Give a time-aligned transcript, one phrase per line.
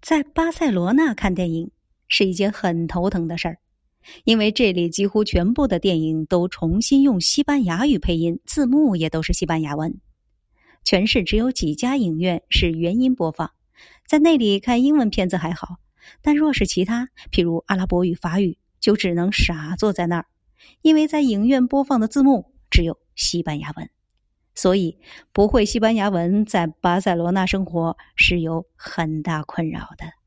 [0.00, 1.70] 在巴塞罗那看电影
[2.08, 3.58] 是一件很头疼的事儿，
[4.24, 10.00] 因为这里几乎全部的电影都重新用西班牙语配音，字幕也都是西班牙文。
[10.84, 13.52] 全市只有几家影院是原音播放，
[14.06, 15.76] 在那里看英文片子还好，
[16.22, 20.26] 但若是其他，譬如阿拉伯语、法语，就只能傻坐在那儿，
[20.80, 23.90] 因为在影院播放的字幕只有西班牙文。
[24.60, 24.98] 所以，
[25.32, 30.19] 不会西班牙文在巴塞罗那生活是有很大困扰的。